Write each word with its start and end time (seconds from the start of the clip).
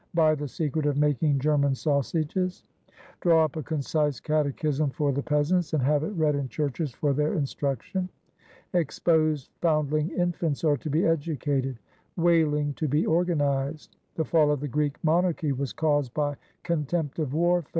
"Buy 0.15 0.33
the 0.33 0.47
secret 0.47 0.87
of 0.87 0.97
making 0.97 1.37
German 1.37 1.75
sausages." 1.75 2.63
"Draw 3.19 3.45
up 3.45 3.55
a 3.55 3.61
concise 3.61 4.19
catechism 4.19 4.89
for 4.89 5.11
the 5.11 5.21
peasants, 5.21 5.73
and 5.73 5.83
have 5.83 6.01
it 6.03 6.09
read 6.17 6.33
in 6.33 6.47
churches 6.49 6.91
for 6.91 7.13
their 7.13 7.35
instruction."" 7.35 8.09
Exposed 8.73 9.51
foundling 9.61 10.09
infants 10.09 10.63
are 10.63 10.77
to 10.77 10.89
be 10.89 11.05
educated." 11.05 11.77
"Whaling 12.17 12.73
to 12.77 12.87
be 12.87 13.05
organized."" 13.05 13.95
The 14.15 14.25
fall 14.25 14.49
of 14.49 14.59
the 14.61 14.67
Greek 14.67 14.97
Monarchy 15.03 15.51
was 15.51 15.71
caused 15.71 16.15
by 16.15 16.35
con 16.63 16.85
tempt 16.85 17.19
of 17.19 17.35
warfare." 17.35 17.69